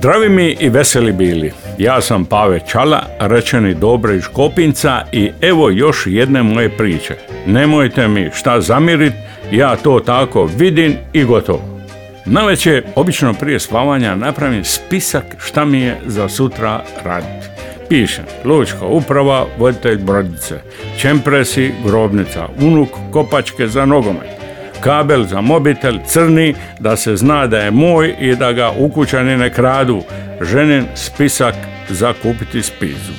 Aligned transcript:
Zdravi 0.00 0.28
mi 0.28 0.56
i 0.60 0.68
veseli 0.68 1.12
bili. 1.12 1.52
Ja 1.78 2.00
sam 2.00 2.24
Pave 2.24 2.60
Čala, 2.68 3.02
rečeni 3.18 3.74
Dobre 3.74 4.16
iz 4.16 4.24
Kopinca 4.32 5.02
i 5.12 5.30
evo 5.40 5.70
još 5.70 6.02
jedne 6.06 6.42
moje 6.42 6.76
priče. 6.76 7.14
Nemojte 7.46 8.08
mi 8.08 8.30
šta 8.34 8.60
zamirit, 8.60 9.12
ja 9.52 9.76
to 9.76 10.00
tako 10.00 10.48
vidim 10.56 10.96
i 11.12 11.24
gotovo. 11.24 11.80
Naveće, 12.26 12.82
obično 12.96 13.34
prije 13.34 13.60
spavanja 13.60 14.14
napravim 14.16 14.64
spisak 14.64 15.24
šta 15.38 15.64
mi 15.64 15.80
je 15.80 16.00
za 16.06 16.28
sutra 16.28 16.82
raditi. 17.04 17.46
Pišem, 17.88 18.24
lučka 18.44 18.86
uprava, 18.86 19.46
voditelj 19.58 19.98
brodice, 19.98 20.60
čempresi, 20.98 21.72
grobnica, 21.86 22.48
unuk, 22.60 22.88
kopačke 23.12 23.66
za 23.66 23.86
nogomet, 23.86 24.39
kabel 24.80 25.24
za 25.24 25.40
mobitel, 25.40 25.98
crni, 26.06 26.54
da 26.80 26.96
se 26.96 27.16
zna 27.16 27.46
da 27.46 27.58
je 27.58 27.70
moj 27.70 28.14
i 28.20 28.36
da 28.36 28.52
ga 28.52 28.70
ukućani 28.78 29.36
ne 29.36 29.50
kradu, 29.50 30.02
ženin 30.40 30.84
spisak 30.94 31.54
za 31.88 32.12
kupiti 32.22 32.62
spizu. 32.62 33.12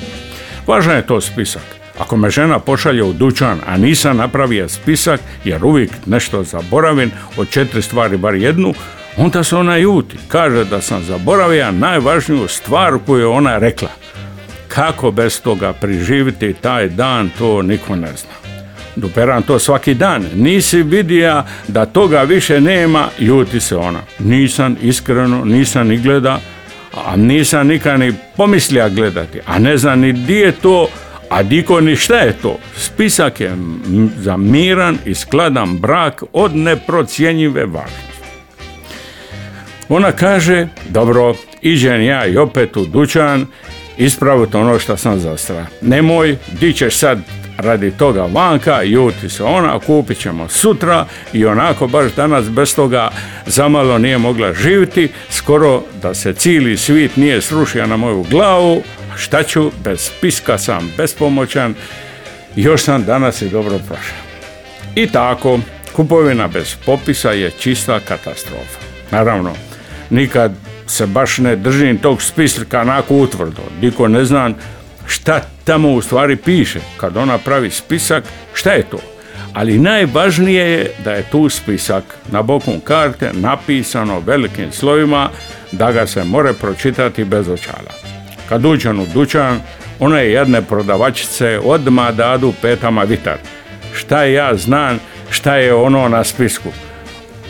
Važan 0.66 0.96
je 0.96 1.06
to 1.06 1.20
spisak. 1.20 1.62
Ako 1.98 2.16
me 2.16 2.30
žena 2.30 2.58
pošalje 2.58 3.02
u 3.02 3.12
dućan, 3.12 3.60
a 3.66 3.76
nisam 3.76 4.16
napravio 4.16 4.68
spisak, 4.68 5.20
jer 5.44 5.64
uvijek 5.64 5.90
nešto 6.06 6.42
zaboravim, 6.42 7.10
od 7.36 7.50
četiri 7.50 7.82
stvari 7.82 8.16
bar 8.16 8.34
jednu, 8.34 8.74
onda 9.16 9.44
se 9.44 9.56
ona 9.56 9.76
juti. 9.76 10.16
Kaže 10.28 10.64
da 10.64 10.80
sam 10.80 11.02
zaboravio 11.02 11.72
najvažniju 11.72 12.48
stvar 12.48 12.98
koju 13.06 13.20
je 13.20 13.26
ona 13.26 13.58
rekla. 13.58 13.88
Kako 14.68 15.10
bez 15.10 15.40
toga 15.40 15.72
priživiti 15.72 16.54
taj 16.60 16.88
dan, 16.88 17.30
to 17.38 17.62
niko 17.62 17.96
ne 17.96 18.12
zna. 18.16 18.41
Duperam 18.96 19.42
to 19.42 19.58
svaki 19.58 19.94
dan. 19.94 20.26
Nisi 20.34 20.82
vidija 20.82 21.46
da 21.68 21.86
toga 21.86 22.22
više 22.22 22.60
nema, 22.60 23.08
juti 23.18 23.60
se 23.60 23.76
ona. 23.76 24.00
Nisam 24.18 24.76
iskreno, 24.82 25.44
nisam 25.44 25.88
ni 25.88 25.98
gleda, 25.98 26.40
a 27.06 27.16
nisam 27.16 27.66
nikad 27.66 28.00
ni 28.00 28.12
pomislija 28.36 28.88
gledati. 28.88 29.40
A 29.46 29.58
ne 29.58 29.76
znam 29.76 30.00
ni 30.00 30.12
di 30.12 30.34
je 30.34 30.52
to, 30.52 30.88
a 31.28 31.42
diko 31.42 31.80
ni 31.80 31.96
šta 31.96 32.16
je 32.16 32.32
to. 32.32 32.58
Spisak 32.76 33.40
je 33.40 33.56
za 34.16 34.36
miran 34.36 34.98
i 35.04 35.14
skladan 35.14 35.78
brak 35.78 36.22
od 36.32 36.56
neprocjenjive 36.56 37.66
važnosti. 37.66 38.12
Ona 39.88 40.12
kaže, 40.12 40.68
dobro, 40.88 41.34
iđem 41.62 42.02
ja 42.02 42.26
i 42.26 42.36
opet 42.36 42.76
u 42.76 42.84
dućan, 42.84 43.46
ispraviti 44.04 44.56
ono 44.56 44.78
što 44.78 44.96
sam 44.96 45.20
zastra. 45.20 45.66
Nemoj, 45.80 46.36
di 46.60 46.72
ćeš 46.72 46.96
sad 46.96 47.18
radi 47.58 47.90
toga 47.90 48.22
vanka, 48.22 48.82
juti 48.82 49.28
se 49.28 49.44
ona, 49.44 49.78
kupit 49.78 50.18
ćemo 50.18 50.48
sutra 50.48 51.06
i 51.32 51.46
onako 51.46 51.86
baš 51.86 52.12
danas 52.12 52.50
bez 52.50 52.74
toga 52.74 53.10
zamalo 53.46 53.98
nije 53.98 54.18
mogla 54.18 54.52
živjeti, 54.54 55.08
skoro 55.30 55.82
da 56.02 56.14
se 56.14 56.32
cijeli 56.32 56.76
svit 56.76 57.16
nije 57.16 57.42
srušio 57.42 57.86
na 57.86 57.96
moju 57.96 58.26
glavu, 58.30 58.82
šta 59.16 59.42
ću, 59.42 59.70
bez 59.84 60.00
spiska 60.00 60.58
sam 60.58 60.92
bespomoćan, 60.96 61.74
još 62.56 62.82
sam 62.82 63.04
danas 63.04 63.42
i 63.42 63.48
dobro 63.48 63.78
prošao. 63.78 64.22
I 64.94 65.06
tako, 65.06 65.58
kupovina 65.92 66.48
bez 66.48 66.76
popisa 66.86 67.30
je 67.30 67.50
čista 67.50 68.00
katastrofa. 68.00 68.78
Naravno, 69.10 69.52
nikad 70.10 70.71
se 70.92 71.06
baš 71.06 71.38
ne 71.38 71.56
držim 71.56 71.98
tog 71.98 72.22
spiska 72.22 72.80
onako 72.80 73.14
utvrdo. 73.14 73.62
Diko 73.80 74.08
ne 74.08 74.24
znam 74.24 74.54
šta 75.06 75.40
tamo 75.64 75.92
u 75.92 76.02
stvari 76.02 76.36
piše. 76.36 76.80
Kad 76.96 77.16
ona 77.16 77.38
pravi 77.38 77.70
spisak, 77.70 78.24
šta 78.54 78.72
je 78.72 78.82
to? 78.82 78.98
Ali 79.52 79.78
najvažnije 79.78 80.70
je 80.70 80.90
da 81.04 81.12
je 81.12 81.22
tu 81.22 81.48
spisak 81.48 82.04
na 82.30 82.42
boku 82.42 82.72
karte 82.84 83.30
napisano 83.32 84.20
velikim 84.26 84.72
slovima 84.72 85.30
da 85.72 85.92
ga 85.92 86.06
se 86.06 86.24
more 86.24 86.52
pročitati 86.52 87.24
bez 87.24 87.48
očala. 87.48 87.92
Kad 88.48 88.64
uđem 88.64 89.00
u 89.00 89.06
dućan, 89.14 89.60
one 90.00 90.26
jedne 90.26 90.62
prodavačice 90.62 91.60
odmah 91.64 92.14
dadu 92.14 92.52
petama 92.62 93.02
vitar. 93.02 93.38
Šta 93.94 94.24
ja 94.24 94.56
znam 94.56 94.98
šta 95.30 95.56
je 95.56 95.74
ono 95.74 96.08
na 96.08 96.24
spisku? 96.24 96.68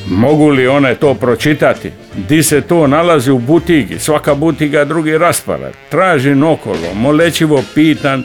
Mogu 0.06 0.48
li 0.48 0.68
one 0.68 0.94
to 0.94 1.14
pročitati? 1.14 1.90
Di 2.28 2.42
se 2.42 2.60
to 2.60 2.86
nalazi 2.86 3.30
u 3.30 3.38
butigi? 3.38 3.98
Svaka 3.98 4.34
butiga 4.34 4.84
drugi 4.84 5.18
raspored. 5.18 5.72
Tražim 5.90 6.42
okolo, 6.42 6.94
molečivo 6.94 7.62
pitan 7.74 8.24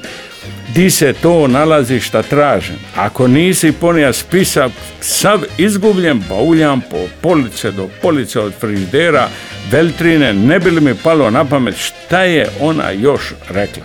di 0.73 0.89
se 0.89 1.13
to 1.13 1.47
nalazi 1.47 1.99
šta 1.99 2.21
tražim. 2.21 2.75
Ako 2.95 3.27
nisi 3.27 3.71
ponija 3.71 4.13
spisak, 4.13 4.71
sav 5.01 5.39
izgubljen, 5.57 6.23
bauljam 6.29 6.81
po 6.81 6.97
police 7.21 7.71
do 7.71 7.89
police 8.01 8.39
od 8.39 8.53
frižidera, 8.59 9.27
veltrine, 9.71 10.33
ne 10.33 10.59
bi 10.59 10.71
li 10.71 10.81
mi 10.81 10.95
palo 11.03 11.29
na 11.29 11.45
pamet 11.45 11.75
šta 11.77 12.21
je 12.21 12.47
ona 12.59 12.91
još 12.91 13.33
rekla. 13.49 13.83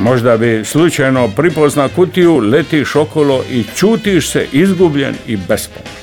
Možda 0.00 0.36
bi 0.36 0.64
slučajno 0.64 1.28
pripozna 1.36 1.88
kutiju, 1.88 2.38
letiš 2.38 2.94
okolo 2.94 3.44
i 3.50 3.64
čutiš 3.76 4.28
se 4.28 4.46
izgubljen 4.52 5.14
i 5.26 5.36
bespomoćan. 5.36 6.01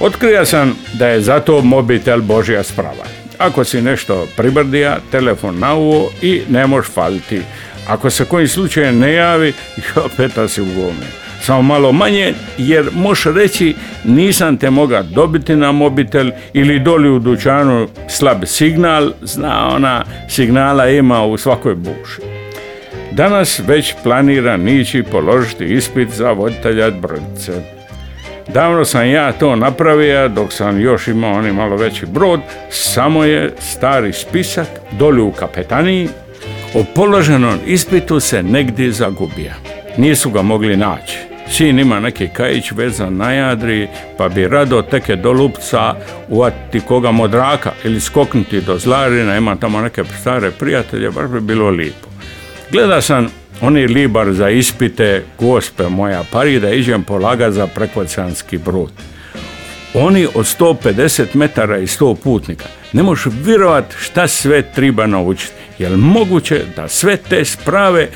Otkrija 0.00 0.44
sam 0.44 0.76
da 0.94 1.08
je 1.08 1.20
zato 1.20 1.62
mobitel 1.62 2.20
Božja 2.20 2.62
sprava. 2.62 3.04
Ako 3.38 3.64
si 3.64 3.82
nešto 3.82 4.26
pribrdija, 4.36 4.98
telefon 5.10 5.58
na 5.58 5.74
uvo 5.74 6.10
i 6.22 6.42
ne 6.48 6.66
možeš 6.66 6.90
faliti. 6.92 7.40
Ako 7.88 8.10
se 8.10 8.24
koji 8.24 8.48
slučaj 8.48 8.92
ne 8.92 9.12
javi, 9.12 9.52
opet 10.06 10.32
si 10.48 10.62
u 10.62 10.64
gome. 10.64 11.06
Samo 11.40 11.62
malo 11.62 11.92
manje, 11.92 12.34
jer 12.58 12.90
možeš 12.94 13.24
reći 13.34 13.74
nisam 14.04 14.56
te 14.56 14.70
moga 14.70 15.02
dobiti 15.02 15.56
na 15.56 15.72
mobitel 15.72 16.30
ili 16.52 16.80
doli 16.80 17.10
u 17.10 17.18
dućanu 17.18 17.88
slab 18.08 18.44
signal, 18.46 19.12
zna 19.22 19.68
ona, 19.74 20.04
signala 20.28 20.88
ima 20.88 21.24
u 21.24 21.36
svakoj 21.36 21.74
buši. 21.74 22.22
Danas 23.12 23.60
već 23.66 23.94
planiram 24.02 24.68
ići 24.68 25.02
položiti 25.02 25.64
ispit 25.64 26.08
za 26.10 26.32
voditelja 26.32 26.90
brodice. 26.90 27.77
Davno 28.54 28.84
sam 28.84 29.10
ja 29.10 29.32
to 29.32 29.56
napravio 29.56 30.28
dok 30.28 30.52
sam 30.52 30.80
još 30.80 31.08
imao 31.08 31.32
onaj 31.32 31.52
malo 31.52 31.76
veći 31.76 32.06
brod, 32.06 32.40
samo 32.70 33.24
je 33.24 33.54
stari 33.58 34.12
spisak 34.12 34.68
doli 34.90 35.22
u 35.22 35.32
kapetaniji, 35.32 36.08
o 36.74 36.84
položenom 36.94 37.58
ispitu 37.66 38.20
se 38.20 38.42
negdje 38.42 38.92
zagubio. 38.92 39.52
Nisu 39.96 40.30
ga 40.30 40.42
mogli 40.42 40.76
naći. 40.76 41.18
Sin 41.50 41.78
ima 41.78 42.00
neki 42.00 42.28
kajić 42.28 42.72
vezan 42.72 43.16
na 43.16 43.32
jadri, 43.32 43.88
pa 44.18 44.28
bi 44.28 44.48
rado 44.48 44.82
teke 44.82 45.16
do 45.16 45.32
lupca 45.32 45.94
uvati 46.28 46.80
koga 46.80 47.10
modraka 47.10 47.72
ili 47.84 48.00
skoknuti 48.00 48.60
do 48.60 48.78
zlarina, 48.78 49.36
ima 49.36 49.56
tamo 49.56 49.80
neke 49.80 50.04
stare 50.20 50.50
prijatelje, 50.50 51.10
baš 51.10 51.30
bi 51.30 51.40
bilo 51.40 51.70
lipo. 51.70 52.08
Gleda 52.70 53.00
sam 53.00 53.28
oni 53.60 53.86
libar 53.86 54.32
za 54.32 54.50
ispite, 54.50 55.24
gospe 55.38 55.88
moja, 55.88 56.24
pari 56.32 56.60
da 56.60 56.70
iđem 56.70 57.02
polagat 57.04 57.52
za 57.52 57.66
prekvacanski 57.66 58.58
brod. 58.58 58.92
Oni 59.94 60.26
od 60.34 60.44
150 60.60 61.34
metara 61.34 61.78
i 61.78 61.86
100 61.86 62.14
putnika. 62.14 62.64
Ne 62.92 63.02
možeš 63.02 63.32
vjerovat 63.44 63.94
šta 63.98 64.28
sve 64.28 64.62
treba 64.62 65.06
naučiti. 65.06 65.52
Jel 65.78 65.96
moguće 65.96 66.64
da 66.76 66.88
sve 66.88 67.16
te 67.16 67.44
sprave 67.44 68.08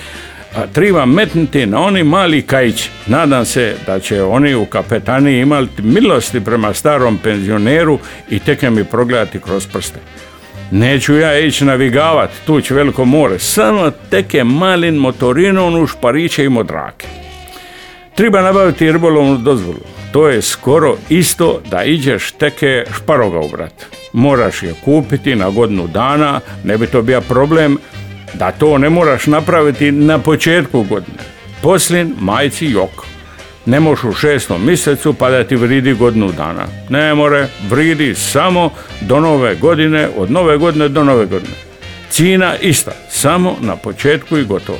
a, 0.56 0.66
treba 0.66 1.06
metnuti 1.06 1.66
na 1.66 1.80
oni 1.80 2.04
mali 2.04 2.42
kajić. 2.42 2.88
Nadam 3.06 3.44
se 3.44 3.76
da 3.86 4.00
će 4.00 4.22
oni 4.22 4.54
u 4.54 4.66
kapetaniji 4.66 5.40
imati 5.40 5.82
milosti 5.82 6.40
prema 6.40 6.74
starom 6.74 7.18
penzioneru 7.18 7.98
i 8.30 8.38
teke 8.38 8.70
mi 8.70 8.84
progledati 8.84 9.40
kroz 9.40 9.66
prste. 9.66 9.98
Neću 10.74 11.14
ja 11.14 11.38
ići 11.38 11.64
navigavat, 11.64 12.30
tu 12.46 12.60
će 12.60 12.74
veliko 12.74 13.04
more, 13.04 13.38
samo 13.38 13.90
teke 14.10 14.44
malin 14.44 14.94
motorinom 14.94 15.82
u 15.82 15.86
špariće 15.86 16.44
i 16.44 16.48
modrake. 16.48 17.06
Treba 18.14 18.42
nabaviti 18.42 18.92
ribolovnu 18.92 19.38
dozvolu. 19.38 19.80
To 20.12 20.28
je 20.28 20.42
skoro 20.42 20.96
isto 21.08 21.60
da 21.70 21.84
iđeš 21.84 22.30
teke 22.30 22.84
šparoga 22.96 23.38
ubrat. 23.38 23.86
Moraš 24.12 24.62
je 24.62 24.74
kupiti 24.84 25.34
na 25.34 25.50
godinu 25.50 25.86
dana, 25.86 26.40
ne 26.64 26.78
bi 26.78 26.86
to 26.86 27.02
bio 27.02 27.20
problem 27.20 27.78
da 28.34 28.52
to 28.52 28.78
ne 28.78 28.90
moraš 28.90 29.26
napraviti 29.26 29.92
na 29.92 30.18
početku 30.18 30.82
godine. 30.82 31.22
Poslin 31.62 32.14
majci 32.20 32.66
jok 32.66 33.11
ne 33.66 33.80
možeš 33.80 34.04
u 34.04 34.12
šestom 34.12 34.66
mjesecu 34.66 35.14
pa 35.14 35.30
da 35.30 35.44
ti 35.44 35.56
vridi 35.56 35.94
godinu 35.94 36.32
dana. 36.32 36.66
Ne 36.88 37.14
more, 37.14 37.46
vridi 37.68 38.14
samo 38.14 38.70
do 39.00 39.20
nove 39.20 39.54
godine, 39.54 40.08
od 40.16 40.30
nove 40.30 40.58
godine 40.58 40.88
do 40.88 41.04
nove 41.04 41.26
godine. 41.26 41.54
Cijena 42.10 42.56
ista, 42.56 42.92
samo 43.10 43.56
na 43.60 43.76
početku 43.76 44.38
i 44.38 44.44
gotovo. 44.44 44.78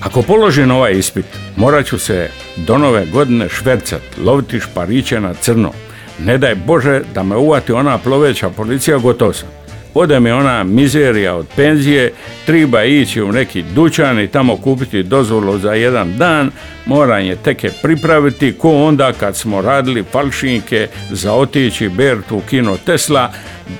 Ako 0.00 0.22
položim 0.22 0.70
ovaj 0.70 0.92
ispit, 0.92 1.26
morat 1.56 1.86
ću 1.86 1.98
se 1.98 2.30
do 2.56 2.78
nove 2.78 3.06
godine 3.06 3.48
švercat, 3.48 4.02
loviti 4.24 4.60
špariće 4.60 5.20
na 5.20 5.34
crno. 5.34 5.72
Ne 6.18 6.38
daj 6.38 6.54
Bože 6.54 7.00
da 7.14 7.22
me 7.22 7.36
uvati 7.36 7.72
ona 7.72 7.98
ploveća 7.98 8.50
policija, 8.50 8.98
gotov 8.98 9.32
sam. 9.32 9.63
Ode 9.94 10.20
mi 10.20 10.30
ona 10.30 10.64
mizerija 10.64 11.34
od 11.34 11.46
penzije, 11.56 12.12
treba 12.46 12.84
ići 12.84 13.22
u 13.22 13.32
neki 13.32 13.62
dućan 13.74 14.20
i 14.20 14.28
tamo 14.28 14.56
kupiti 14.56 15.02
dozvolu 15.02 15.58
za 15.58 15.72
jedan 15.72 16.16
dan, 16.16 16.50
moram 16.86 17.24
je 17.24 17.36
teke 17.36 17.70
pripraviti, 17.82 18.52
ko 18.58 18.84
onda 18.84 19.12
kad 19.12 19.36
smo 19.36 19.60
radili 19.60 20.04
falšinke 20.12 20.88
za 21.10 21.32
otići 21.32 21.88
Bertu 21.88 22.36
u 22.36 22.40
kino 22.40 22.76
Tesla, 22.76 23.32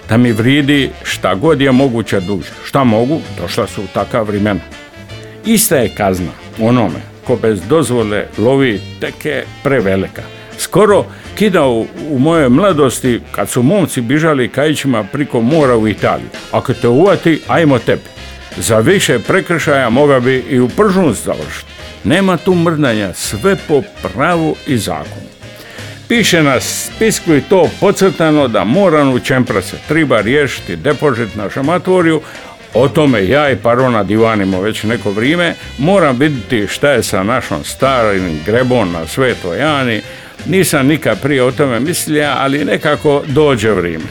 da 0.09 0.17
mi 0.17 0.33
vridi 0.33 0.91
šta 1.03 1.35
god 1.35 1.61
je 1.61 1.73
moguće 1.73 2.21
duže. 2.21 2.51
Šta 2.65 2.85
mogu? 2.85 3.21
Došla 3.41 3.67
su 3.67 3.83
u 3.83 3.87
takav 3.95 4.27
vremena. 4.27 4.61
Ista 5.47 5.77
je 5.77 5.95
kazna 5.97 6.33
onome 6.61 7.15
ko 7.27 7.37
bez 7.37 7.61
dozvole 7.69 8.27
lovi 8.39 8.81
teke 9.01 9.45
prevelika. 9.63 10.23
Skoro 10.65 11.05
kida 11.35 11.67
u, 11.67 11.87
mojoj 12.19 12.49
mladosti 12.49 13.21
kad 13.33 13.49
su 13.49 13.63
momci 13.63 14.01
bižali 14.01 14.49
kajićima 14.49 15.05
priko 15.13 15.41
mora 15.41 15.77
u 15.77 15.89
Italiju. 15.89 16.29
Ako 16.53 16.73
te 16.75 16.89
uvati, 16.89 17.41
ajmo 17.49 17.79
tebi. 17.79 18.03
Za 18.57 18.79
više 18.79 19.19
prekršaja 19.19 19.91
moga 19.91 20.21
bi 20.21 20.45
i 20.51 20.61
u 20.61 20.69
pržnu 20.69 21.13
završiti. 21.13 21.73
Nema 22.05 22.37
tu 22.37 22.55
mrdanja, 22.55 23.15
sve 23.15 23.57
po 23.69 23.83
pravu 24.03 24.57
i 24.67 24.79
zakonu. 24.79 25.27
Piše 26.09 26.43
na 26.43 26.61
spisku 26.61 27.35
i 27.35 27.41
to 27.41 27.71
podcrtano 27.81 28.49
da 28.49 28.65
moram 28.65 29.13
u 29.13 29.21
Čemprace 29.21 29.77
treba 29.89 30.21
riješiti 30.21 30.77
depozit 30.77 31.35
na 31.37 31.51
šamatoriju, 31.51 32.21
o 32.75 32.89
tome 32.89 33.29
ja 33.29 33.51
i 33.51 33.57
Parona 33.57 34.03
divanimo 34.03 34.61
već 34.61 34.83
neko 34.83 35.11
vrijeme, 35.11 35.55
moram 35.79 36.19
vidjeti 36.19 36.67
šta 36.67 36.91
je 36.91 37.03
sa 37.03 37.23
našom 37.23 37.65
starim 37.65 38.41
grebom 38.47 38.93
na 38.93 39.07
Svetoj 39.07 39.59
Jani, 39.59 40.03
nisam 40.47 40.87
nikad 40.87 41.23
prije 41.23 41.43
o 41.43 41.53
tome 41.53 41.81
mislio, 41.81 42.31
ali 42.37 42.65
nekako 42.65 43.23
dođe 43.27 43.71
vrijeme. 43.71 44.05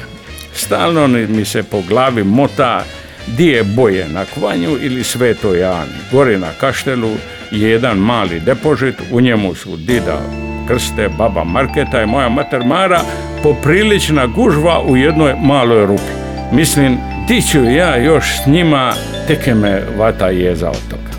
Stalno 0.53 1.07
mi 1.07 1.45
se 1.45 1.63
po 1.63 1.81
glavi 1.81 2.23
mota 2.23 2.83
di 3.27 3.47
je 3.47 3.63
boje 3.63 4.09
na 4.09 4.25
Kvanju 4.25 4.77
ili 4.81 5.03
Svetoj 5.03 5.59
Jani. 5.59 5.91
Gori 6.11 6.37
na 6.37 6.49
Kaštelu 6.59 7.11
je 7.51 7.69
jedan 7.69 7.97
mali 7.97 8.39
depozit, 8.39 8.95
u 9.11 9.21
njemu 9.21 9.55
su 9.55 9.77
dida 9.77 10.21
Krste, 10.67 11.09
baba 11.17 11.43
Marketa 11.43 12.01
i 12.01 12.05
moja 12.05 12.29
mater 12.29 12.65
Mara, 12.65 13.01
poprilična 13.43 14.27
gužva 14.27 14.81
u 14.81 14.97
jednoj 14.97 15.33
maloj 15.41 15.85
rupi. 15.85 16.13
Mislim, 16.51 16.97
ti 17.27 17.41
ću 17.51 17.63
ja 17.63 17.97
još 17.97 18.23
s 18.43 18.47
njima, 18.47 18.93
teke 19.27 19.55
me 19.55 19.81
vata 19.97 20.27
jeza 20.29 20.69
od 20.69 20.89
toga. 20.89 21.13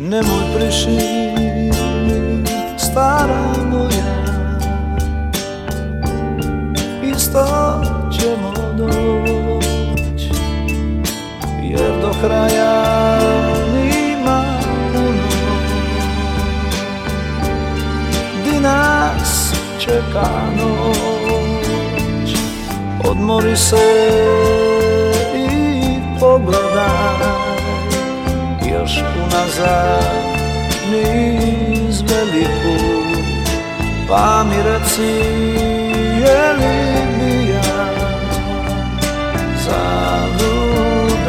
Nemoj 0.00 0.70
stara 2.78 3.77
Isto 7.28 7.80
ćemo 8.12 8.52
doć 8.76 10.22
Jer 11.62 12.00
do 12.00 12.10
kraja 12.20 13.18
nima 13.74 14.44
puno. 14.92 15.28
Di 18.44 18.60
nas 18.60 19.52
čeka 19.78 20.30
noć 20.56 22.34
Odmori 23.04 23.56
se 23.56 24.10
i 25.36 26.00
pogledaj 26.20 27.28
Još 28.72 29.02
unazad 29.26 30.14
niz 30.90 32.02
veliku 32.02 32.84
Pa 34.08 34.44
mi 34.44 34.56
reci 34.62 35.02
je 36.20 36.52
li 36.52 37.17
Zaludan 39.68 41.28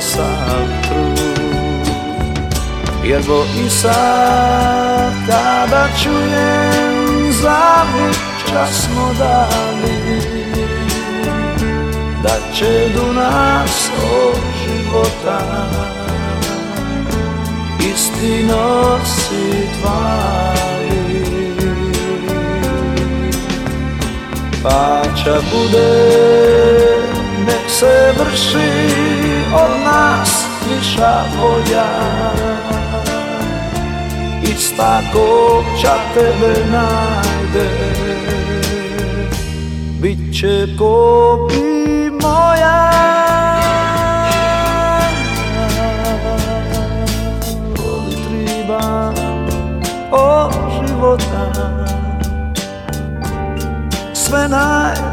sav 0.00 0.66
trud. 0.82 1.86
Jer 3.04 3.22
bo 3.28 3.44
i 3.66 3.70
sad 3.70 5.12
kada 5.26 5.88
čujem 6.02 7.32
zavit 7.32 8.18
čas 8.48 8.88
dali. 9.18 10.20
Da 12.22 12.36
će 12.54 12.88
do 12.94 13.12
nas 13.12 13.90
od 14.12 14.40
života 14.64 15.40
isti 17.92 18.44
nosi 18.44 19.68
tvari. 19.80 20.90
Pa 24.62 25.02
će 25.16 25.32
bude 25.52 26.99
nek 27.70 27.78
se 27.78 28.12
vrši 28.18 28.70
od 29.54 29.84
nas 29.84 30.46
viša 30.68 31.24
volja 31.40 31.86
Ista 34.42 35.00
ko 35.12 35.64
ča 35.82 35.94
tebe 36.14 36.54
najde 36.72 37.68
Bit 40.00 40.40
će 40.40 40.66
ko 40.78 41.48
bi 41.48 42.10
moja 42.22 42.90
Voli 47.76 48.16
triba 48.24 49.12
od 50.10 50.52
života 50.86 51.52
Sve 54.14 54.48
najlipje 54.48 55.09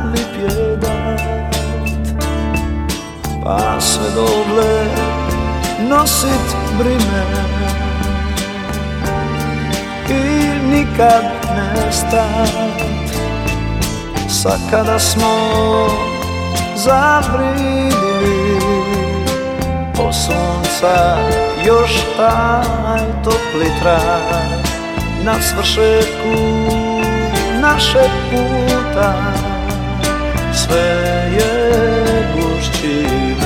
Pa 3.47 3.79
sve 3.79 4.09
doble 4.15 4.85
nosit 5.89 6.47
brime 6.77 7.23
I 10.09 10.49
nikad 10.71 11.23
ne 11.55 11.91
stat. 11.91 12.49
Sad 14.29 14.59
kada 14.71 14.99
smo 14.99 15.37
zavridili 16.75 18.59
Po 19.95 20.13
sunca 20.13 21.17
još 21.65 21.91
taj 22.17 23.23
topli 23.23 23.71
trag. 23.81 24.61
Na 25.23 25.41
svršetku 25.41 26.37
našeg 27.61 28.11
puta. 28.31 29.13
Sve 30.53 31.07
je 31.37 31.77
gušći 32.35 33.36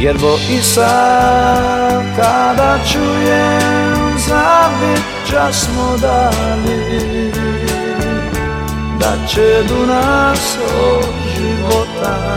Jer 0.00 0.18
bo 0.18 0.38
i 0.50 0.62
sad 0.62 2.02
kada 2.16 2.78
čujem 2.92 4.18
zavit 4.28 5.04
čas 5.30 5.64
smo 5.64 5.96
dali 5.96 7.32
da 9.00 9.26
će 9.28 9.62
do 9.68 9.86
nas 9.86 10.58
od 10.80 11.04
života 11.36 12.36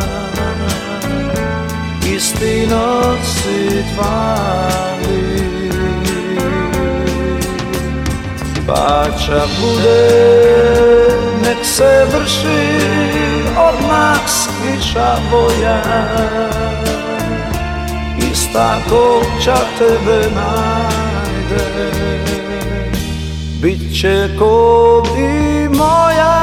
isti 2.16 2.68
nosi 2.68 3.84
tvali 3.96 5.42
pa 8.68 9.06
će 9.26 9.42
bude 9.62 10.10
nek 11.44 11.66
se 11.66 12.06
vrši 12.14 12.86
od 13.58 13.90
nas 13.90 14.50
viša 14.64 15.18
boja 15.32 15.82
ista 18.52 18.78
ko 18.90 19.22
će 19.44 19.54
tebe 19.78 20.20
najde. 20.36 21.92
Bit 23.62 23.80
ko 24.40 25.04
i 25.18 25.70
moja 25.70 26.41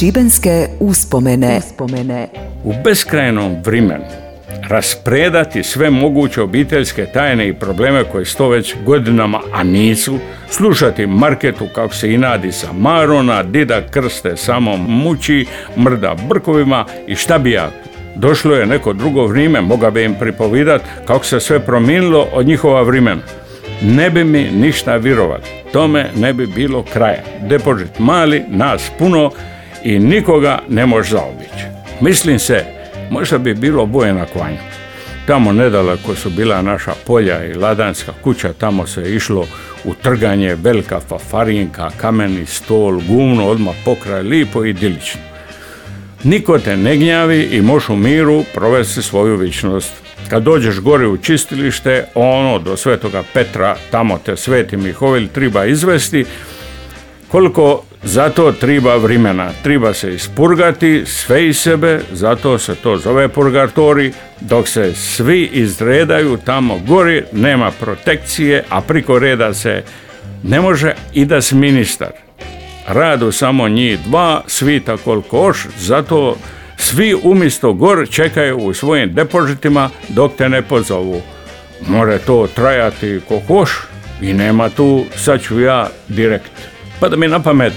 Šibenske 0.00 0.66
uspomene. 0.78 1.58
uspomene. 1.58 2.28
U 2.64 2.72
beskrajnom 2.84 3.56
vremenu 3.64 4.04
raspredati 4.68 5.62
sve 5.62 5.90
moguće 5.90 6.42
obiteljske 6.42 7.06
tajne 7.06 7.48
i 7.48 7.54
probleme 7.54 8.04
koje 8.04 8.24
sto 8.24 8.48
već 8.48 8.74
godinama, 8.84 9.40
a 9.52 9.62
nisu, 9.62 10.18
slušati 10.50 11.06
marketu 11.06 11.66
kako 11.74 11.94
se 11.94 12.12
inadi 12.12 12.52
sa 12.52 12.72
Marona, 12.72 13.42
dida 13.42 13.82
krste 13.90 14.36
samo 14.36 14.76
muči, 14.76 15.46
mrda 15.76 16.16
brkovima 16.28 16.84
i 17.06 17.14
šta 17.14 17.38
bi 17.38 17.50
ja 17.50 17.70
Došlo 18.16 18.54
je 18.54 18.66
neko 18.66 18.92
drugo 18.92 19.26
vrijeme, 19.26 19.60
moga 19.60 19.90
bi 19.90 20.04
im 20.04 20.14
pripovidat 20.14 20.82
kako 21.06 21.24
se 21.24 21.40
sve 21.40 21.60
promijenilo 21.60 22.26
od 22.32 22.46
njihova 22.46 22.82
vremena. 22.82 23.22
Ne 23.82 24.10
bi 24.10 24.24
mi 24.24 24.50
ništa 24.50 24.96
vjerovali. 24.96 25.42
Tome 25.72 26.06
ne 26.16 26.32
bi 26.32 26.46
bilo 26.46 26.84
kraja. 26.92 27.22
Depozit 27.48 27.98
mali, 27.98 28.42
nas 28.48 28.90
puno 28.98 29.30
i 29.84 29.98
nikoga 29.98 30.58
ne 30.68 30.86
može 30.86 31.10
zaobići. 31.10 31.64
Mislim 32.00 32.38
se, 32.38 32.64
možda 33.10 33.38
bi 33.38 33.54
bilo 33.54 33.86
boje 33.86 34.14
na 34.14 34.26
kvanju. 34.26 34.58
Tamo 35.26 35.52
nedaleko 35.52 36.14
su 36.14 36.30
bila 36.30 36.62
naša 36.62 36.92
polja 37.06 37.44
i 37.44 37.54
ladanska 37.54 38.12
kuća, 38.22 38.52
tamo 38.52 38.86
se 38.86 39.14
išlo 39.14 39.46
u 39.84 39.94
trganje, 39.94 40.54
velika 40.54 41.00
fafarinka, 41.00 41.90
kameni 41.96 42.46
stol, 42.46 43.00
gumno, 43.08 43.48
odmah 43.48 43.74
pokraj, 43.84 44.22
lipo 44.22 44.64
i 44.64 44.72
dilično. 44.72 45.20
Niko 46.24 46.58
te 46.58 46.76
ne 46.76 46.96
gnjavi 46.96 47.42
i 47.42 47.62
možeš 47.62 47.88
u 47.88 47.96
miru 47.96 48.44
provesti 48.54 49.02
svoju 49.02 49.36
vičnost. 49.36 49.92
Kad 50.28 50.42
dođeš 50.42 50.78
gore 50.78 51.06
u 51.06 51.16
čistilište, 51.16 52.04
ono 52.14 52.58
do 52.58 52.76
svetoga 52.76 53.22
Petra, 53.34 53.76
tamo 53.90 54.18
te 54.18 54.36
sveti 54.36 54.76
Mihovil 54.76 55.28
treba 55.28 55.64
izvesti, 55.64 56.24
koliko 57.30 57.82
zato 58.02 58.52
treba 58.52 58.96
vremena. 58.96 59.50
Treba 59.62 59.94
se 59.94 60.14
ispurgati 60.14 61.02
sve 61.06 61.48
iz 61.48 61.58
sebe, 61.58 62.00
zato 62.12 62.58
se 62.58 62.74
to 62.74 62.98
zove 62.98 63.28
purgatori, 63.28 64.12
dok 64.40 64.68
se 64.68 64.94
svi 64.94 65.50
izredaju 65.52 66.38
tamo 66.44 66.78
gori, 66.86 67.22
nema 67.32 67.70
protekcije, 67.70 68.64
a 68.68 68.80
priko 68.80 69.18
reda 69.18 69.54
se 69.54 69.82
ne 70.42 70.60
može 70.60 70.94
i 71.12 71.24
da 71.24 71.40
si 71.40 71.54
ministar 71.54 72.10
radu 72.92 73.32
samo 73.32 73.68
njih 73.68 73.98
dva, 73.98 74.42
svita 74.46 74.96
koliko 74.96 75.52
zato 75.78 76.36
svi 76.76 77.14
umjesto 77.22 77.72
gor 77.72 78.08
čekaju 78.10 78.56
u 78.56 78.74
svojim 78.74 79.14
depozitima 79.14 79.90
dok 80.08 80.32
te 80.36 80.48
ne 80.48 80.62
pozovu. 80.62 81.22
More 81.88 82.18
to 82.18 82.48
trajati 82.54 83.20
ko 83.28 83.40
hoš 83.46 83.70
i 84.22 84.32
nema 84.32 84.68
tu, 84.68 85.04
sad 85.16 85.42
ću 85.42 85.60
ja 85.60 85.88
direkt. 86.08 86.52
Pa 87.00 87.08
da 87.08 87.16
mi 87.16 87.28
na 87.28 87.40
pamet 87.40 87.72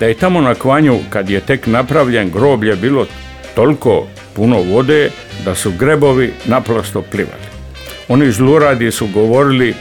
da 0.00 0.06
je 0.06 0.14
tamo 0.14 0.40
na 0.40 0.54
kvanju 0.54 0.98
kad 1.10 1.30
je 1.30 1.40
tek 1.40 1.66
napravljen 1.66 2.30
groblje 2.30 2.76
bilo 2.76 3.06
toliko 3.54 4.06
puno 4.34 4.62
vode 4.62 5.10
da 5.44 5.54
su 5.54 5.72
grebovi 5.78 6.32
naprosto 6.44 7.02
plivali. 7.02 7.48
Oni 8.08 8.32
zluradi 8.32 8.90
su 8.90 9.06
govorili 9.06 9.74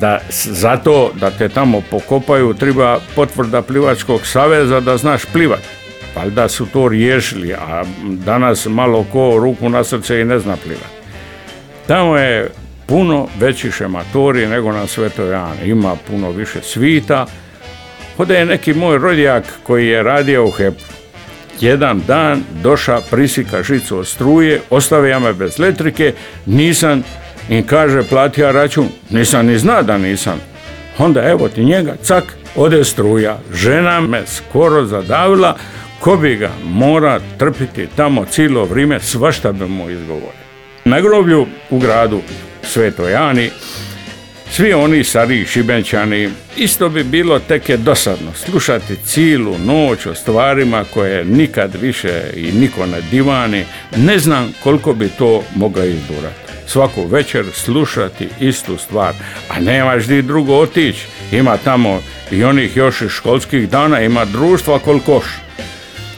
da 0.00 0.20
zato 0.44 1.12
da 1.20 1.30
te 1.30 1.48
tamo 1.48 1.82
pokopaju 1.90 2.54
treba 2.54 2.98
potvrda 3.14 3.62
plivačkog 3.62 4.26
saveza 4.26 4.80
da 4.80 4.96
znaš 4.96 5.24
plivati. 5.32 5.68
Da 6.26 6.48
su 6.48 6.66
to 6.66 6.88
riješili, 6.88 7.52
a 7.52 7.84
danas 8.02 8.66
malo 8.66 9.06
ko 9.12 9.38
ruku 9.38 9.68
na 9.68 9.84
srce 9.84 10.20
i 10.20 10.24
ne 10.24 10.38
zna 10.38 10.56
plivati. 10.56 10.94
Tamo 11.86 12.16
je 12.16 12.50
puno 12.86 13.28
veći 13.40 13.70
šematori 13.70 14.46
nego 14.46 14.72
na 14.72 14.86
Svetoj 14.86 15.30
Jani. 15.30 15.64
Ima 15.64 15.96
puno 16.10 16.30
više 16.30 16.62
svita. 16.62 17.26
Hode 18.16 18.34
je 18.34 18.46
neki 18.46 18.74
moj 18.74 18.98
rodijak 18.98 19.44
koji 19.62 19.88
je 19.88 20.02
radio 20.02 20.44
u 20.44 20.50
HEP. 20.50 20.74
Jedan 21.60 22.02
dan 22.06 22.42
doša 22.62 23.00
prisika 23.10 23.62
žicu 23.62 23.98
od 23.98 24.06
struje, 24.06 24.60
ostavio 24.70 25.20
me 25.20 25.32
bez 25.32 25.58
letrike, 25.58 26.12
nisam 26.46 27.02
i 27.48 27.62
kaže 27.62 28.02
platija 28.02 28.50
račun, 28.50 28.88
nisam 29.10 29.46
ni 29.46 29.58
zna 29.58 29.82
da 29.82 29.98
nisam. 29.98 30.40
Onda 30.98 31.22
evo 31.22 31.48
ti 31.48 31.64
njega, 31.64 31.96
cak, 32.02 32.24
ode 32.56 32.84
struja. 32.84 33.38
Žena 33.52 34.00
me 34.00 34.22
skoro 34.26 34.84
zadavila, 34.84 35.56
ko 36.00 36.16
bi 36.16 36.36
ga 36.36 36.50
mora 36.64 37.20
trpiti 37.38 37.88
tamo 37.96 38.24
cijelo 38.24 38.64
vrijeme, 38.64 39.00
svašta 39.00 39.52
bi 39.52 39.64
mu 39.68 39.90
izgovorio. 39.90 40.44
Na 40.84 41.00
groblju 41.00 41.46
u 41.70 41.78
gradu 41.78 42.20
Svetojani 42.62 43.50
svi 44.50 44.72
oni 44.72 45.04
stariji 45.04 45.46
šibenčani, 45.46 46.30
isto 46.56 46.88
bi 46.88 47.04
bilo 47.04 47.38
teke 47.38 47.76
dosadno 47.76 48.32
slušati 48.34 48.96
cijelu 49.04 49.58
noć 49.58 50.06
o 50.06 50.14
stvarima 50.14 50.84
koje 50.94 51.24
nikad 51.24 51.74
više 51.80 52.22
i 52.36 52.52
niko 52.52 52.86
ne 52.86 53.00
divani, 53.10 53.64
ne 53.96 54.18
znam 54.18 54.54
koliko 54.62 54.92
bi 54.92 55.08
to 55.08 55.42
mogao 55.56 55.84
izdurati 55.84 56.44
svaku 56.66 57.06
večer 57.06 57.46
slušati 57.52 58.28
istu 58.40 58.76
stvar, 58.76 59.14
a 59.48 59.60
nemaš 59.60 60.04
di 60.04 60.22
drugo 60.22 60.54
otići. 60.54 61.06
Ima 61.32 61.56
tamo 61.56 62.00
i 62.30 62.44
onih 62.44 62.76
još 62.76 63.02
školskih 63.08 63.68
dana, 63.68 64.00
ima 64.00 64.24
društva 64.24 64.78
kolkoš. 64.78 65.24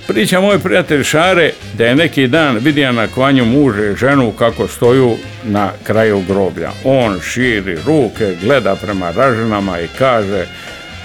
Priča 0.06 0.40
moj 0.40 0.58
prijatelj 0.58 1.02
Šare 1.02 1.52
da 1.78 1.86
je 1.86 1.96
neki 1.96 2.28
dan 2.28 2.56
vidio 2.56 2.92
na 2.92 3.06
kvanju 3.06 3.44
muže 3.44 3.92
i 3.92 3.96
ženu 3.96 4.32
kako 4.38 4.68
stoju 4.68 5.16
na 5.44 5.70
kraju 5.82 6.22
groblja. 6.28 6.70
On 6.84 7.20
širi 7.20 7.78
ruke, 7.86 8.36
gleda 8.42 8.76
prema 8.76 9.10
ražinama 9.10 9.80
i 9.80 9.88
kaže 9.98 10.46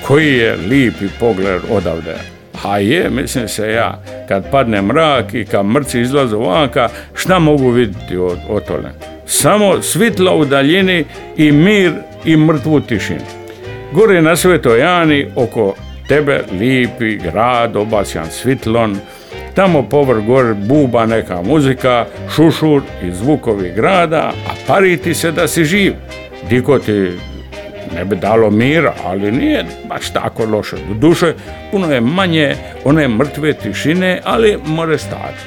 koji 0.08 0.38
je 0.38 0.56
lipi 0.56 1.06
pogled 1.20 1.62
odavde. 1.70 2.16
A 2.64 2.78
je, 2.78 3.10
mislim 3.10 3.48
se 3.48 3.72
ja, 3.72 4.04
kad 4.28 4.52
padne 4.52 4.82
mrak 4.82 5.34
i 5.34 5.46
kad 5.46 5.66
mrci 5.66 6.02
izlaze 6.02 6.36
vanka, 6.36 6.90
šta 7.16 7.40
mogu 7.40 7.70
vidjeti 7.70 8.18
od, 8.18 8.38
od 8.50 8.66
tole? 8.66 8.92
samo 9.32 9.82
svitla 9.82 10.36
u 10.36 10.46
daljini 10.46 11.06
i 11.38 11.52
mir 11.52 11.92
i 12.26 12.38
mrtvu 12.38 12.80
tišinu. 12.80 13.26
Gore 13.94 14.22
na 14.22 14.36
Svetojani 14.36 15.28
oko 15.36 15.76
tebe 16.12 16.44
lipi 16.60 17.16
grad 17.18 17.76
obasjan 17.76 18.26
svitlon, 18.32 18.98
tamo 19.56 19.84
povr 19.90 20.20
gor 20.22 20.54
buba 20.54 21.06
neka 21.06 21.42
muzika, 21.42 22.06
šušur 22.36 22.82
i 23.04 23.12
zvukovi 23.12 23.72
grada, 23.76 24.34
a 24.48 24.54
pariti 24.68 25.14
se 25.14 25.32
da 25.32 25.48
si 25.48 25.66
živ. 25.66 25.94
Diko 26.50 26.80
ti 26.80 27.12
ne 27.96 28.06
bi 28.06 28.16
dalo 28.16 28.50
mira, 28.50 28.94
ali 29.06 29.32
nije 29.32 29.66
baš 29.90 30.14
tako 30.14 30.46
loše. 30.46 30.76
Do 30.76 30.94
duše, 30.94 31.34
puno 31.72 31.94
je 31.94 32.02
manje 32.02 32.56
one 32.84 33.08
mrtve 33.08 33.54
tišine, 33.54 34.22
ali 34.24 34.58
more 34.66 34.98
stati. 34.98 35.44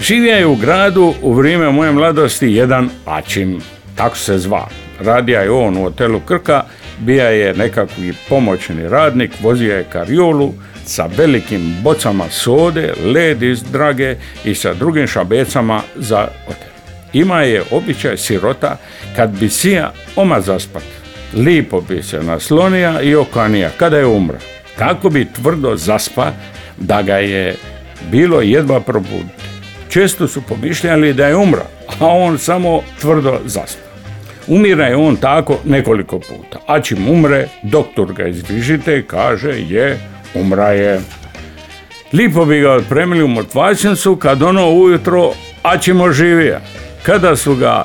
Živio 0.00 0.36
je 0.36 0.46
u 0.46 0.56
gradu 0.56 1.14
u 1.22 1.32
vrijeme 1.32 1.70
moje 1.70 1.92
mladosti 1.92 2.52
jedan 2.52 2.88
Ačim, 3.06 3.60
tako 3.94 4.16
se 4.16 4.38
zva. 4.38 4.68
Radija 5.00 5.40
je 5.40 5.50
on 5.50 5.76
u 5.76 5.82
hotelu 5.82 6.20
Krka, 6.20 6.64
bija 7.00 7.28
je 7.28 7.54
nekakvi 7.54 8.12
pomoćni 8.28 8.88
radnik, 8.88 9.30
vozio 9.40 9.76
je 9.76 9.84
kariolu 9.84 10.54
sa 10.84 11.08
velikim 11.16 11.76
bocama 11.82 12.24
sode, 12.30 12.92
led 13.14 13.42
iz 13.42 13.62
drage 13.62 14.16
i 14.44 14.54
sa 14.54 14.74
drugim 14.74 15.06
šabecama 15.06 15.82
za 15.96 16.28
hotel. 16.46 16.70
Ima 17.12 17.42
je 17.42 17.62
običaj 17.70 18.16
sirota 18.16 18.76
kad 19.16 19.30
bi 19.30 19.48
sija 19.48 19.92
oma 20.16 20.40
zaspat. 20.40 20.82
Lipo 21.34 21.80
bi 21.80 22.02
se 22.02 22.22
naslonija 22.22 23.02
i 23.02 23.14
okanija 23.14 23.70
kada 23.76 23.98
je 23.98 24.06
umra. 24.06 24.38
Kako 24.76 25.10
bi 25.10 25.32
tvrdo 25.32 25.76
zaspa 25.76 26.32
da 26.76 27.02
ga 27.02 27.16
je 27.16 27.56
bilo 28.10 28.40
jedva 28.40 28.80
probuditi. 28.80 29.44
Često 29.88 30.28
su 30.28 30.42
pomišljali 30.42 31.14
da 31.14 31.26
je 31.26 31.36
umra, 31.36 31.64
a 32.00 32.06
on 32.06 32.38
samo 32.38 32.82
tvrdo 33.00 33.40
zaspa. 33.44 33.89
Umira 34.46 34.86
je 34.86 34.96
on 34.96 35.16
tako 35.16 35.58
nekoliko 35.64 36.18
puta. 36.18 36.58
A 36.66 36.80
čim 36.80 37.08
umre, 37.08 37.48
doktor 37.62 38.12
ga 38.12 38.26
izvižite 38.26 38.98
i 38.98 39.02
kaže 39.02 39.50
je, 39.50 39.98
umra 40.34 40.68
je. 40.68 41.00
Lipo 42.12 42.44
bi 42.44 42.60
ga 42.60 42.72
otpremili 42.72 43.22
u 43.22 43.28
mrtvačnicu 43.28 44.16
kad 44.16 44.42
ono 44.42 44.70
ujutro, 44.70 45.32
a 45.62 45.78
ćemo 45.78 46.12
živije. 46.12 46.60
Kada 47.02 47.36
su 47.36 47.54
ga 47.54 47.84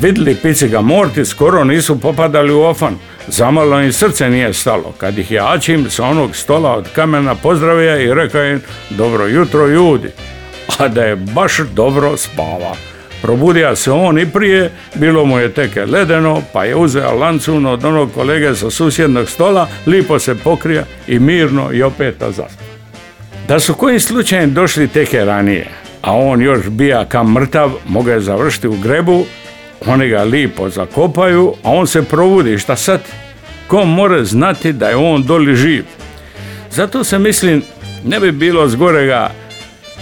vidli 0.00 0.34
pici 0.34 0.68
ga 0.68 0.80
morti, 0.80 1.24
skoro 1.24 1.64
nisu 1.64 2.00
popadali 2.00 2.52
u 2.52 2.60
ofan. 2.60 2.94
Zamalo 3.28 3.80
im 3.80 3.92
srce 3.92 4.30
nije 4.30 4.52
stalo. 4.52 4.94
Kad 4.98 5.18
ih 5.18 5.30
je 5.30 5.40
Ačim 5.40 5.90
sa 5.90 6.04
onog 6.04 6.36
stola 6.36 6.76
od 6.76 6.88
kamena 6.92 7.34
pozdravio 7.34 8.00
i 8.00 8.14
rekao 8.14 8.44
im 8.44 8.60
dobro 8.90 9.26
jutro 9.26 9.66
ljudi 9.66 10.08
a 10.78 10.88
da 10.88 11.04
je 11.04 11.16
baš 11.16 11.58
dobro 11.58 12.16
spava. 12.16 12.76
Probudio 13.22 13.76
se 13.76 13.90
on 13.90 14.18
i 14.18 14.26
prije, 14.26 14.70
bilo 14.94 15.24
mu 15.24 15.38
je 15.38 15.52
teke 15.52 15.84
ledeno, 15.84 16.42
pa 16.52 16.64
je 16.64 16.76
uzeo 16.76 17.14
lancun 17.14 17.66
od 17.66 17.84
onog 17.84 18.12
kolege 18.14 18.54
sa 18.54 18.70
susjednog 18.70 19.28
stola, 19.28 19.68
lipo 19.86 20.18
se 20.18 20.34
pokrija 20.34 20.84
i 21.06 21.18
mirno 21.18 21.72
i 21.72 21.82
opet 21.82 22.14
zaspa. 22.20 22.62
Da 23.48 23.60
su 23.60 23.74
kojim 23.74 24.00
slučajem 24.00 24.54
došli 24.54 24.88
teke 24.88 25.24
ranije, 25.24 25.68
a 26.02 26.16
on 26.16 26.42
još 26.42 26.68
bija 26.68 27.04
kam 27.04 27.32
mrtav, 27.32 27.70
mogu 27.88 28.10
je 28.10 28.20
završiti 28.20 28.68
u 28.68 28.76
grebu, 28.82 29.24
oni 29.86 30.08
ga 30.08 30.22
lipo 30.22 30.68
zakopaju, 30.70 31.54
a 31.62 31.70
on 31.70 31.86
se 31.86 32.02
provudi, 32.02 32.58
šta 32.58 32.76
sad? 32.76 33.00
Ko 33.66 33.84
mora 33.84 34.24
znati 34.24 34.72
da 34.72 34.88
je 34.88 34.96
on 34.96 35.22
doli 35.22 35.56
živ? 35.56 35.84
Zato 36.70 37.04
se 37.04 37.18
mislim, 37.18 37.62
ne 38.04 38.20
bi 38.20 38.32
bilo 38.32 38.68
zgorega 38.68 39.30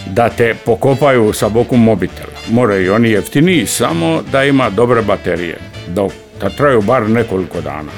da 0.06 0.28
te 0.28 0.54
pokopaju 0.64 1.32
sa 1.32 1.48
boku 1.48 1.76
mobitela. 1.76 2.32
Moraju 2.50 2.94
oni 2.94 3.10
jeftiniji, 3.10 3.66
samo 3.66 4.22
da 4.32 4.44
ima 4.44 4.70
dobre 4.70 5.02
baterije. 5.02 5.58
Dok 5.88 6.12
da 6.40 6.48
traju 6.48 6.82
bar 6.82 7.10
nekoliko 7.10 7.60
dana. 7.60 7.92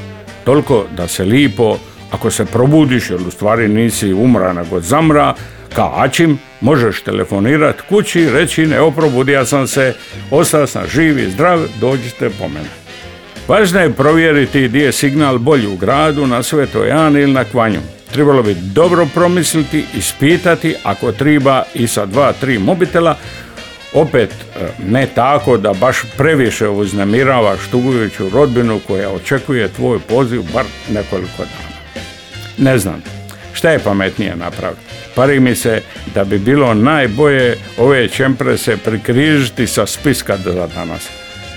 Toliko 0.45 0.85
da 0.97 1.09
se 1.09 1.25
lipo 1.25 1.79
Ako 2.11 2.31
se 2.31 2.45
probudiš 2.45 3.11
ili 3.11 3.25
u 3.27 3.31
stvari 3.31 3.69
nisi 3.69 4.13
umra 4.13 4.53
nego 4.53 4.81
zamra, 4.81 5.35
ka 5.75 5.91
Ačim, 5.97 6.39
možeš 6.61 7.03
telefonirati 7.03 7.83
kući 7.89 8.31
reći 8.31 8.67
ne 8.67 8.81
oprobudio 8.81 9.45
sam 9.45 9.67
se, 9.67 9.95
ostao 10.31 10.67
sam 10.67 10.83
živ 10.95 11.19
i 11.19 11.31
zdrav, 11.31 11.61
dođite 11.81 12.31
po 12.31 12.49
mene. 12.49 12.69
Važno 13.49 13.81
je 13.81 13.93
provjeriti 13.93 14.69
gdje 14.69 14.85
je 14.85 14.93
signal 14.93 15.39
bolji 15.39 15.67
u 15.67 15.77
gradu, 15.77 16.27
na 16.27 16.43
Svetoj 16.43 16.93
Ani 16.93 17.21
ili 17.21 17.33
na 17.33 17.45
Kvanju. 17.45 17.81
Trebalo 18.13 18.43
bi 18.43 18.55
dobro 18.55 19.07
promisliti, 19.15 19.85
ispitati 19.95 20.75
ako 20.83 21.13
treba 21.13 21.63
i 21.75 21.87
sa 21.87 22.07
dva, 22.07 22.33
tri 22.33 22.59
mobitela, 22.59 23.17
opet 23.93 24.31
e, 24.31 24.69
ne 24.87 25.07
tako 25.15 25.57
da 25.57 25.73
baš 25.73 25.97
previše 26.17 26.69
uznemiravaš 26.69 27.59
tugujuću 27.71 28.29
rodbinu 28.29 28.81
koja 28.87 29.11
očekuje 29.11 29.69
tvoj 29.69 29.99
poziv 29.99 30.43
bar 30.53 30.65
nekoliko 30.91 31.39
dana. 31.39 31.77
Ne 32.59 32.79
znam, 32.79 33.03
šta 33.53 33.71
je 33.71 33.79
pametnije 33.79 34.37
napraviti? 34.37 34.81
Pari 35.15 35.41
mi 35.41 35.55
se 35.55 35.83
da 36.15 36.25
bi 36.25 36.39
bilo 36.39 36.75
najbolje 36.75 37.57
ove 37.79 38.09
čemprese 38.09 38.77
prikrižiti 38.77 39.67
sa 39.67 39.87
spiska 39.87 40.37
za 40.37 40.67
danas. 40.75 41.09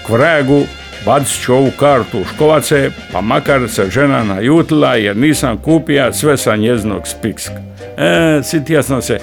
Kvragu 0.06 0.66
bacit 1.06 1.42
ću 1.44 1.54
ovu 1.54 1.72
kartu 1.80 2.20
u 2.20 2.26
škovace, 2.26 2.90
pa 3.12 3.22
makar 3.22 3.70
se 3.70 3.90
žena 3.90 4.24
najutila 4.24 4.96
jer 4.96 5.18
nisam 5.18 5.58
kupija 5.58 6.14
sve 6.14 6.38
sa 6.38 6.56
njeznog 6.56 7.08
spiska. 7.08 7.62
E, 7.98 8.44
sitija 8.44 8.84
sam 8.84 9.02
se, 9.02 9.20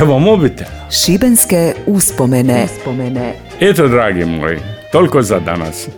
evo 0.00 0.18
mobitel. 0.18 0.66
Šibenske 0.90 1.74
uspomene. 1.86 2.64
uspomene. 2.64 3.34
Eto, 3.60 3.88
dragi 3.88 4.24
moji, 4.24 4.58
toliko 4.92 5.22
za 5.22 5.40
danas. 5.40 5.88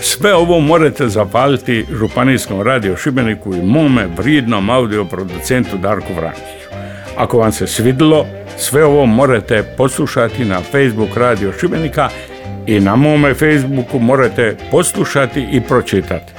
Sve 0.00 0.34
ovo 0.34 0.60
morate 0.60 1.08
zapaliti 1.08 1.84
Županijskom 1.98 2.62
radio 2.62 2.96
Šibeniku 2.96 3.54
i 3.54 3.62
mome 3.62 4.06
vridnom 4.16 4.70
audioproducentu 4.70 5.76
Darku 5.76 6.14
Vrančiću. 6.16 6.68
Ako 7.16 7.38
vam 7.38 7.52
se 7.52 7.66
svidilo, 7.66 8.26
sve 8.56 8.84
ovo 8.84 9.06
morate 9.06 9.62
poslušati 9.76 10.44
na 10.44 10.60
Facebook 10.60 11.16
radio 11.16 11.52
Šibenika 11.60 12.08
i 12.66 12.80
na 12.80 12.96
mome 12.96 13.34
Facebooku 13.34 13.98
morate 13.98 14.56
poslušati 14.70 15.46
i 15.52 15.60
pročitati. 15.60 16.32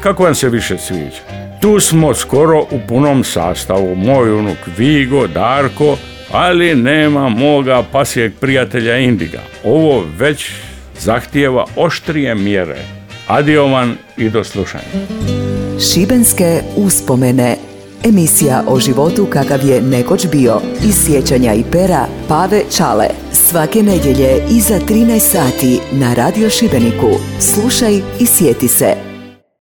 Kako 0.00 0.22
vam 0.24 0.34
se 0.34 0.48
više 0.48 0.78
sviđa? 0.78 1.20
Tu 1.60 1.80
smo 1.80 2.14
skoro 2.14 2.60
u 2.60 2.80
punom 2.88 3.24
sastavu. 3.24 3.94
Moj 3.94 4.32
unuk 4.32 4.58
Vigo, 4.78 5.26
Darko, 5.26 5.96
ali 6.32 6.74
nema 6.74 7.28
moga 7.28 7.82
pasijeg 7.92 8.32
prijatelja 8.40 8.96
Indiga. 8.96 9.40
Ovo 9.64 10.04
već 10.18 10.50
zahtijeva 11.00 11.64
oštrije 11.76 12.34
mjere. 12.34 12.76
Adiovan 13.26 13.94
i 14.16 14.30
do 14.30 14.44
slušanja. 14.44 14.84
Šibenske 15.92 16.60
uspomene 16.76 17.56
Emisija 18.04 18.62
o 18.68 18.80
životu 18.80 19.26
kakav 19.30 19.66
je 19.66 19.82
nekoć 19.82 20.26
bio. 20.26 20.60
Iz 20.84 20.94
sjećanja 21.06 21.54
i 21.54 21.64
pera 21.72 22.06
Pave 22.28 22.62
Čale. 22.76 23.06
Svake 23.50 23.82
nedjelje 23.82 24.42
iza 24.50 24.80
13 24.88 25.18
sati 25.18 25.80
na 25.92 26.14
Radio 26.14 26.50
Šibeniku. 26.50 27.10
Slušaj 27.40 28.00
i 28.20 28.26
sjeti 28.26 28.68
se. 28.68 29.07